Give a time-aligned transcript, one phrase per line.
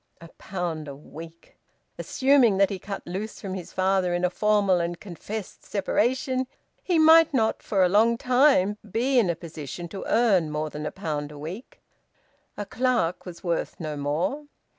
[0.19, 1.59] A pound a week!
[1.99, 6.47] Assuming that he cut loose from his father, in a formal and confessed separation,
[6.81, 10.87] he might not for a long time be in a position to earn more than
[10.87, 11.83] a pound a week.
[12.57, 14.45] A clerk was worth no more.